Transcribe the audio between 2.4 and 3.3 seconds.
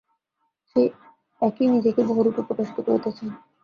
প্রকাশিত করিতেছেন।